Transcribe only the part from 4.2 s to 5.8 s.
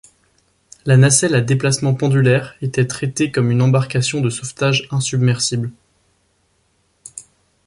sauvetage insubmersible.